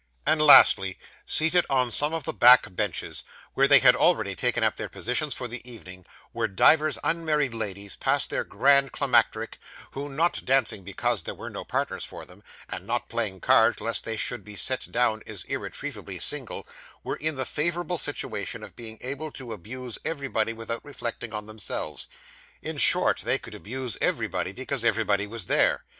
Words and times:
And 0.25 0.41
lastly, 0.41 0.97
seated 1.27 1.63
on 1.69 1.91
some 1.91 2.11
of 2.11 2.23
the 2.23 2.33
back 2.33 2.75
benches, 2.75 3.23
where 3.53 3.67
they 3.67 3.77
had 3.77 3.95
already 3.95 4.33
taken 4.33 4.63
up 4.63 4.75
their 4.75 4.89
positions 4.89 5.35
for 5.35 5.47
the 5.47 5.61
evening, 5.63 6.07
were 6.33 6.47
divers 6.47 6.97
unmarried 7.03 7.53
ladies 7.53 7.97
past 7.97 8.31
their 8.31 8.43
grand 8.43 8.91
climacteric, 8.93 9.59
who, 9.91 10.09
not 10.09 10.43
dancing 10.43 10.81
because 10.83 11.21
there 11.21 11.35
were 11.35 11.51
no 11.51 11.63
partners 11.63 12.03
for 12.03 12.25
them, 12.25 12.41
and 12.67 12.87
not 12.87 13.09
playing 13.09 13.41
cards 13.41 13.79
lest 13.79 14.03
they 14.03 14.17
should 14.17 14.43
be 14.43 14.55
set 14.55 14.91
down 14.91 15.21
as 15.27 15.43
irretrievably 15.43 16.17
single, 16.17 16.67
were 17.03 17.17
in 17.17 17.35
the 17.35 17.45
favourable 17.45 17.99
situation 17.99 18.63
of 18.63 18.75
being 18.75 18.97
able 19.01 19.29
to 19.31 19.53
abuse 19.53 19.99
everybody 20.03 20.51
without 20.51 20.83
reflecting 20.83 21.31
on 21.31 21.45
themselves. 21.45 22.07
In 22.63 22.77
short, 22.77 23.19
they 23.19 23.37
could 23.37 23.53
abuse 23.53 23.99
everybody, 24.01 24.51
because 24.51 24.83
everybody 24.83 25.27
was 25.27 25.45
there. 25.45 25.85